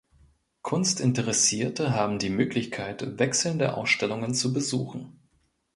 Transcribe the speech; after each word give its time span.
Kunstinteressierte 0.63 1.93
haben 1.93 2.17
die 2.17 2.31
Möglichkeit, 2.31 3.19
wechselnde 3.19 3.75
Ausstellungen 3.77 4.33
zu 4.33 4.51
besuchen. 4.51 5.19